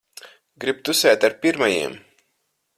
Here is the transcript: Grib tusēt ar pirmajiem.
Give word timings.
Grib 0.63 0.79
tusēt 0.89 1.27
ar 1.29 1.37
pirmajiem. 1.45 1.97